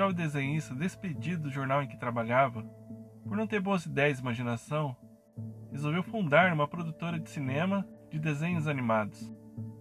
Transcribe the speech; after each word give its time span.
jovem 0.00 0.16
desenhista 0.16 0.74
despedido 0.74 1.42
do 1.42 1.50
jornal 1.50 1.82
em 1.82 1.86
que 1.86 1.98
trabalhava, 1.98 2.62
por 3.28 3.36
não 3.36 3.46
ter 3.46 3.60
boas 3.60 3.84
ideias 3.84 4.16
e 4.16 4.22
imaginação, 4.22 4.96
resolveu 5.70 6.02
fundar 6.02 6.50
uma 6.54 6.66
produtora 6.66 7.20
de 7.20 7.28
cinema 7.28 7.86
de 8.10 8.18
desenhos 8.18 8.66
animados. 8.66 9.30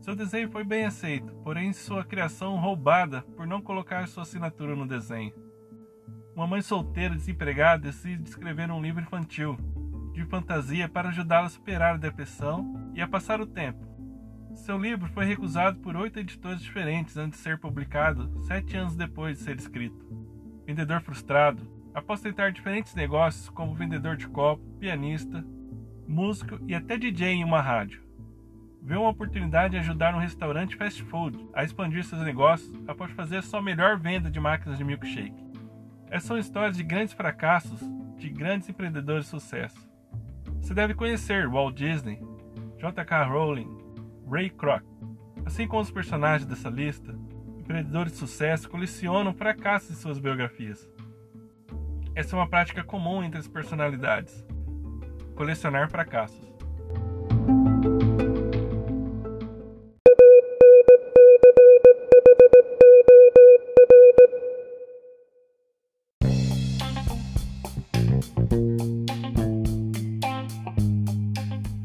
Seu 0.00 0.16
desenho 0.16 0.50
foi 0.50 0.64
bem 0.64 0.84
aceito, 0.84 1.32
porém 1.44 1.72
sua 1.72 2.04
criação 2.04 2.56
roubada 2.56 3.22
por 3.36 3.46
não 3.46 3.62
colocar 3.62 4.08
sua 4.08 4.24
assinatura 4.24 4.74
no 4.74 4.88
desenho. 4.88 5.32
Uma 6.34 6.48
mãe 6.48 6.62
solteira 6.62 7.14
desempregada 7.14 7.84
decide 7.84 8.28
escrever 8.28 8.72
um 8.72 8.82
livro 8.82 9.00
infantil 9.00 9.56
de 10.12 10.24
fantasia 10.24 10.88
para 10.88 11.10
ajudá-la 11.10 11.46
a 11.46 11.50
superar 11.50 11.94
a 11.94 11.98
depressão 11.98 12.90
e 12.92 13.00
a 13.00 13.06
passar 13.06 13.40
o 13.40 13.46
tempo. 13.46 13.87
Seu 14.54 14.78
livro 14.78 15.08
foi 15.08 15.24
recusado 15.24 15.78
por 15.80 15.96
oito 15.96 16.18
editores 16.18 16.60
diferentes 16.60 17.16
antes 17.16 17.38
de 17.38 17.44
ser 17.44 17.58
publicado, 17.58 18.30
sete 18.42 18.76
anos 18.76 18.96
depois 18.96 19.38
de 19.38 19.44
ser 19.44 19.56
escrito. 19.56 20.06
Vendedor 20.66 21.00
frustrado, 21.00 21.62
após 21.94 22.20
tentar 22.20 22.52
diferentes 22.52 22.94
negócios 22.94 23.48
como 23.48 23.74
vendedor 23.74 24.16
de 24.16 24.28
copo, 24.28 24.62
pianista, 24.78 25.44
músico 26.06 26.58
e 26.66 26.74
até 26.74 26.96
DJ 26.96 27.28
em 27.28 27.44
uma 27.44 27.60
rádio. 27.60 28.02
Vê 28.82 28.96
uma 28.96 29.10
oportunidade 29.10 29.72
de 29.72 29.78
ajudar 29.78 30.14
um 30.14 30.20
restaurante 30.20 30.76
fast 30.76 31.02
food 31.04 31.46
a 31.52 31.62
expandir 31.62 32.04
seus 32.04 32.22
negócios 32.22 32.72
após 32.86 33.10
fazer 33.12 33.42
sua 33.42 33.60
melhor 33.60 33.98
venda 33.98 34.30
de 34.30 34.40
máquinas 34.40 34.78
de 34.78 34.84
milkshake. 34.84 35.46
Essas 36.06 36.24
são 36.24 36.38
histórias 36.38 36.76
de 36.76 36.82
grandes 36.82 37.12
fracassos 37.12 37.80
de 38.16 38.30
grandes 38.30 38.68
empreendedores 38.68 39.24
de 39.24 39.30
sucesso. 39.30 39.88
Você 40.60 40.72
deve 40.72 40.94
conhecer 40.94 41.48
Walt 41.48 41.76
Disney, 41.76 42.20
J.K. 42.78 43.24
Rowling, 43.24 43.77
Ray 44.30 44.50
Kroc. 44.50 44.82
Assim 45.46 45.66
como 45.66 45.80
os 45.80 45.90
personagens 45.90 46.46
dessa 46.46 46.68
lista, 46.68 47.18
empreendedores 47.58 48.12
de 48.12 48.18
sucesso 48.18 48.68
colecionam 48.68 49.32
fracassos 49.32 49.90
em 49.90 49.94
suas 49.94 50.18
biografias. 50.18 50.88
Essa 52.14 52.36
é 52.36 52.38
uma 52.38 52.48
prática 52.48 52.84
comum 52.84 53.22
entre 53.22 53.38
as 53.38 53.48
personalidades: 53.48 54.44
colecionar 55.34 55.90
fracassos. 55.90 56.46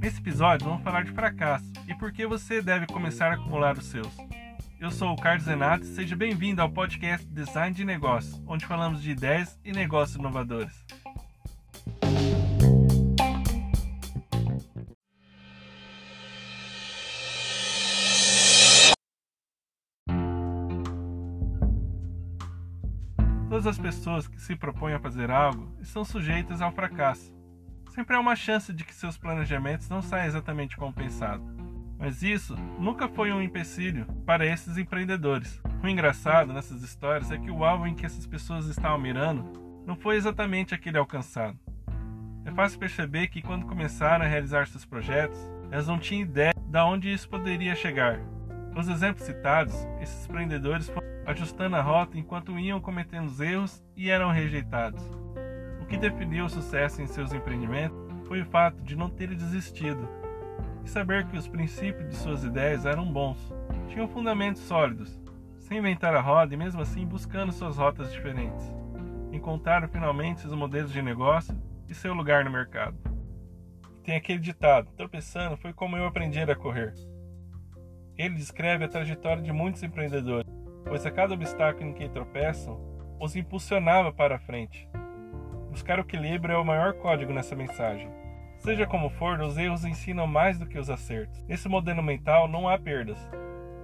Nesse 0.00 0.20
episódio 0.20 0.68
vamos 0.68 0.84
falar 0.84 1.02
de 1.02 1.10
fracasso 1.10 1.68
e 1.98 2.00
por 2.00 2.12
que 2.12 2.24
você 2.26 2.62
deve 2.62 2.86
começar 2.86 3.32
a 3.32 3.34
acumular 3.34 3.76
os 3.76 3.86
seus. 3.86 4.16
Eu 4.78 4.90
sou 4.90 5.12
o 5.12 5.20
Carlos 5.20 5.46
Renato 5.46 5.82
e 5.84 5.88
seja 5.88 6.14
bem-vindo 6.14 6.62
ao 6.62 6.70
podcast 6.70 7.26
Design 7.26 7.74
de 7.74 7.84
Negócios, 7.84 8.40
onde 8.46 8.64
falamos 8.64 9.02
de 9.02 9.10
ideias 9.10 9.58
e 9.64 9.72
negócios 9.72 10.16
inovadores. 10.16 10.84
Todas 23.48 23.66
as 23.66 23.78
pessoas 23.78 24.28
que 24.28 24.40
se 24.40 24.54
propõem 24.54 24.94
a 24.94 25.00
fazer 25.00 25.32
algo 25.32 25.76
estão 25.80 26.04
sujeitas 26.04 26.62
ao 26.62 26.70
fracasso. 26.70 27.36
Sempre 27.90 28.14
há 28.14 28.20
uma 28.20 28.36
chance 28.36 28.72
de 28.72 28.84
que 28.84 28.94
seus 28.94 29.18
planejamentos 29.18 29.88
não 29.88 30.00
saiam 30.00 30.26
exatamente 30.26 30.76
como 30.76 30.92
pensado. 30.92 31.57
Mas 31.98 32.22
isso 32.22 32.54
nunca 32.78 33.08
foi 33.08 33.32
um 33.32 33.42
empecilho 33.42 34.06
para 34.24 34.46
esses 34.46 34.78
empreendedores. 34.78 35.60
O 35.82 35.88
engraçado 35.88 36.52
nessas 36.52 36.82
histórias 36.82 37.30
é 37.32 37.38
que 37.38 37.50
o 37.50 37.64
alvo 37.64 37.86
em 37.86 37.94
que 37.94 38.06
essas 38.06 38.26
pessoas 38.26 38.66
estavam 38.66 38.98
mirando 38.98 39.44
não 39.84 39.96
foi 39.96 40.16
exatamente 40.16 40.74
aquele 40.74 40.96
alcançado. 40.96 41.58
É 42.44 42.52
fácil 42.52 42.78
perceber 42.78 43.28
que 43.28 43.42
quando 43.42 43.66
começaram 43.66 44.24
a 44.24 44.28
realizar 44.28 44.66
seus 44.68 44.84
projetos, 44.84 45.38
elas 45.70 45.88
não 45.88 45.98
tinham 45.98 46.22
ideia 46.22 46.54
de 46.54 46.78
onde 46.78 47.12
isso 47.12 47.28
poderia 47.28 47.74
chegar. 47.74 48.20
Nos 48.72 48.88
exemplos 48.88 49.24
citados, 49.24 49.74
esses 50.00 50.24
empreendedores 50.24 50.88
foram 50.88 51.08
ajustando 51.26 51.76
a 51.76 51.82
rota 51.82 52.16
enquanto 52.16 52.58
iam 52.58 52.80
cometendo 52.80 53.42
erros 53.42 53.84
e 53.96 54.08
eram 54.08 54.30
rejeitados. 54.30 55.02
O 55.82 55.86
que 55.86 55.96
definiu 55.96 56.44
o 56.44 56.50
sucesso 56.50 57.02
em 57.02 57.06
seus 57.06 57.32
empreendimentos 57.32 57.98
foi 58.26 58.40
o 58.40 58.46
fato 58.46 58.80
de 58.82 58.94
não 58.94 59.10
terem 59.10 59.36
desistido 59.36 60.08
e 60.84 60.88
saber 60.88 61.26
que 61.26 61.36
os 61.36 61.48
princípios 61.48 62.08
de 62.08 62.16
suas 62.16 62.44
ideias 62.44 62.86
eram 62.86 63.10
bons, 63.12 63.52
tinham 63.88 64.08
fundamentos 64.08 64.62
sólidos, 64.62 65.20
sem 65.58 65.78
inventar 65.78 66.14
a 66.14 66.20
roda 66.20 66.54
e 66.54 66.56
mesmo 66.56 66.80
assim 66.80 67.06
buscando 67.06 67.52
suas 67.52 67.76
rotas 67.76 68.12
diferentes. 68.12 68.64
Encontraram 69.32 69.88
finalmente 69.88 70.40
seus 70.40 70.54
modelos 70.54 70.92
de 70.92 71.02
negócio 71.02 71.54
e 71.88 71.94
seu 71.94 72.14
lugar 72.14 72.44
no 72.44 72.50
mercado. 72.50 72.96
Tem 74.02 74.16
aquele 74.16 74.38
ditado: 74.38 74.90
tropeçando 74.96 75.56
foi 75.56 75.72
como 75.72 75.96
eu 75.96 76.06
aprendi 76.06 76.40
a 76.40 76.56
correr. 76.56 76.94
Ele 78.16 78.34
descreve 78.34 78.84
a 78.84 78.88
trajetória 78.88 79.42
de 79.42 79.52
muitos 79.52 79.82
empreendedores, 79.82 80.50
pois 80.84 81.04
a 81.04 81.10
cada 81.10 81.34
obstáculo 81.34 81.90
em 81.90 81.92
que 81.92 82.08
tropeçam, 82.08 82.80
os 83.20 83.36
impulsionava 83.36 84.12
para 84.12 84.36
a 84.36 84.40
frente. 84.40 84.88
Buscar 85.70 85.98
o 85.98 86.02
equilíbrio 86.02 86.54
é 86.54 86.58
o 86.58 86.64
maior 86.64 86.94
código 86.94 87.32
nessa 87.32 87.54
mensagem. 87.54 88.10
Seja 88.58 88.86
como 88.86 89.08
for, 89.08 89.40
os 89.40 89.56
erros 89.56 89.84
ensinam 89.84 90.26
mais 90.26 90.58
do 90.58 90.66
que 90.66 90.78
os 90.78 90.90
acertos. 90.90 91.42
Nesse 91.44 91.68
modelo 91.68 92.02
mental 92.02 92.48
não 92.48 92.68
há 92.68 92.76
perdas, 92.76 93.18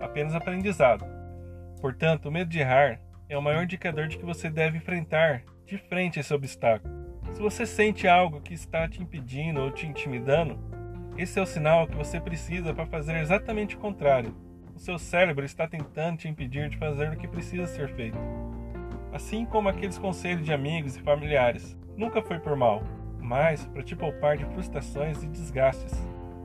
apenas 0.00 0.34
aprendizado. 0.34 1.04
Portanto, 1.80 2.26
o 2.26 2.32
medo 2.32 2.48
de 2.48 2.60
errar 2.60 3.00
é 3.28 3.36
o 3.36 3.42
maior 3.42 3.64
indicador 3.64 4.06
de 4.06 4.16
que 4.16 4.24
você 4.24 4.48
deve 4.48 4.78
enfrentar 4.78 5.42
de 5.66 5.76
frente 5.76 6.20
esse 6.20 6.32
obstáculo. 6.32 6.92
Se 7.32 7.40
você 7.40 7.66
sente 7.66 8.08
algo 8.08 8.40
que 8.40 8.54
está 8.54 8.88
te 8.88 9.02
impedindo 9.02 9.60
ou 9.60 9.70
te 9.70 9.86
intimidando, 9.86 10.58
esse 11.16 11.38
é 11.38 11.42
o 11.42 11.46
sinal 11.46 11.86
que 11.86 11.96
você 11.96 12.20
precisa 12.20 12.72
para 12.72 12.86
fazer 12.86 13.16
exatamente 13.16 13.76
o 13.76 13.78
contrário. 13.78 14.34
O 14.74 14.78
seu 14.78 14.98
cérebro 14.98 15.44
está 15.44 15.66
tentando 15.66 16.18
te 16.18 16.28
impedir 16.28 16.68
de 16.68 16.78
fazer 16.78 17.12
o 17.12 17.16
que 17.16 17.28
precisa 17.28 17.66
ser 17.66 17.94
feito. 17.94 18.18
Assim 19.12 19.44
como 19.44 19.68
aqueles 19.68 19.98
conselhos 19.98 20.44
de 20.44 20.52
amigos 20.52 20.96
e 20.96 21.02
familiares, 21.02 21.76
nunca 21.96 22.22
foi 22.22 22.38
por 22.38 22.56
mal, 22.56 22.82
mas 23.30 23.64
para 23.66 23.84
te 23.84 23.94
poupar 23.94 24.36
de 24.36 24.44
frustrações 24.46 25.22
e 25.22 25.28
desgastes. 25.28 25.92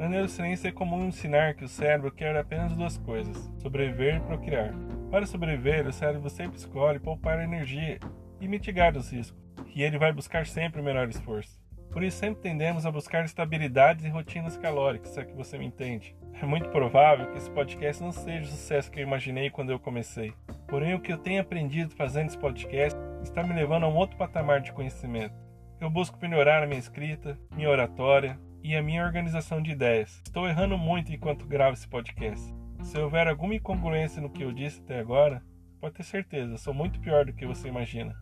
Na 0.00 0.08
neurociência 0.08 0.66
é 0.66 0.72
comum 0.72 1.06
ensinar 1.06 1.54
que 1.54 1.64
o 1.64 1.68
cérebro 1.68 2.10
quer 2.10 2.36
apenas 2.36 2.76
duas 2.76 2.98
coisas: 2.98 3.36
sobreviver 3.58 4.16
e 4.16 4.20
procriar. 4.20 4.74
Para 5.08 5.24
sobreviver, 5.24 5.86
o 5.86 5.92
cérebro 5.92 6.28
sempre 6.28 6.58
escolhe 6.58 6.98
poupar 6.98 7.38
energia 7.38 8.00
e 8.40 8.48
mitigar 8.48 8.96
os 8.96 9.12
riscos, 9.12 9.40
e 9.76 9.84
ele 9.84 9.96
vai 9.96 10.12
buscar 10.12 10.44
sempre 10.44 10.80
o 10.80 10.84
menor 10.84 11.08
esforço. 11.08 11.62
Por 11.92 12.02
isso, 12.02 12.18
sempre 12.18 12.42
tendemos 12.42 12.84
a 12.84 12.90
buscar 12.90 13.24
estabilidades 13.24 14.04
e 14.04 14.08
rotinas 14.08 14.56
calóricas, 14.56 15.10
se 15.10 15.20
é 15.20 15.24
que 15.24 15.36
você 15.36 15.56
me 15.56 15.66
entende. 15.66 16.16
É 16.40 16.44
muito 16.44 16.68
provável 16.70 17.30
que 17.30 17.38
esse 17.38 17.50
podcast 17.50 18.02
não 18.02 18.10
seja 18.10 18.42
o 18.42 18.46
sucesso 18.46 18.90
que 18.90 18.98
eu 18.98 19.04
imaginei 19.04 19.50
quando 19.50 19.70
eu 19.70 19.78
comecei. 19.78 20.32
Porém, 20.66 20.94
o 20.94 21.00
que 21.00 21.12
eu 21.12 21.18
tenho 21.18 21.42
aprendido 21.42 21.94
fazendo 21.94 22.26
esse 22.26 22.38
podcast 22.38 22.98
está 23.22 23.44
me 23.44 23.54
levando 23.54 23.84
a 23.84 23.88
um 23.88 23.94
outro 23.94 24.16
patamar 24.16 24.60
de 24.60 24.72
conhecimento. 24.72 25.51
Eu 25.82 25.90
busco 25.90 26.16
melhorar 26.22 26.62
a 26.62 26.66
minha 26.68 26.78
escrita, 26.78 27.36
minha 27.56 27.68
oratória 27.68 28.38
e 28.62 28.76
a 28.76 28.80
minha 28.80 29.04
organização 29.04 29.60
de 29.60 29.72
ideias. 29.72 30.22
Estou 30.24 30.46
errando 30.46 30.78
muito 30.78 31.12
enquanto 31.12 31.44
gravo 31.44 31.72
esse 31.72 31.88
podcast. 31.88 32.54
Se 32.84 32.96
houver 33.00 33.26
alguma 33.26 33.56
incongruência 33.56 34.22
no 34.22 34.30
que 34.30 34.44
eu 34.44 34.52
disse 34.52 34.80
até 34.80 35.00
agora, 35.00 35.42
pode 35.80 35.96
ter 35.96 36.04
certeza, 36.04 36.56
sou 36.56 36.72
muito 36.72 37.00
pior 37.00 37.24
do 37.24 37.32
que 37.32 37.44
você 37.44 37.66
imagina. 37.66 38.14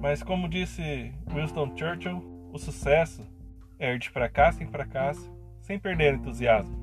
Mas 0.00 0.22
como 0.22 0.48
disse 0.48 1.12
Winston 1.30 1.76
Churchill, 1.76 2.48
o 2.50 2.56
sucesso 2.56 3.30
é 3.78 3.92
ir 3.92 3.98
de 3.98 4.08
fracasso 4.08 4.62
em 4.62 4.66
fracasso 4.66 5.30
sem 5.60 5.78
perder 5.78 6.14
entusiasmo. 6.14 6.74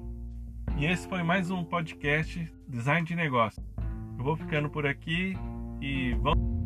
E 0.78 0.86
esse 0.86 1.08
foi 1.08 1.24
mais 1.24 1.50
um 1.50 1.64
podcast 1.64 2.54
Design 2.68 3.04
de 3.04 3.16
Negócio. 3.16 3.64
Eu 4.16 4.24
vou 4.24 4.36
ficando 4.36 4.70
por 4.70 4.86
aqui 4.86 5.36
e 5.82 6.14
vamos. 6.22 6.59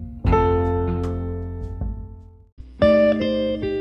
Música 3.13 3.72